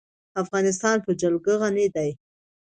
افغانستان 0.43 0.97
په 1.05 1.11
جلګه 1.21 1.53
غني 1.61 1.87
دی. 1.95 2.09